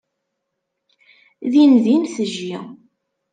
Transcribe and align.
Dindin 1.51 2.03
tejji. 2.15 2.59